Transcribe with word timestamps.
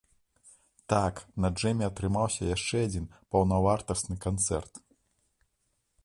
Так, 0.91 1.15
на 1.43 1.49
джэме 1.57 1.85
атрымаўся 1.89 2.43
яшчэ 2.55 2.77
адзін 2.85 3.05
паўнавартасны 3.35 4.15
канцэрт! 4.25 4.73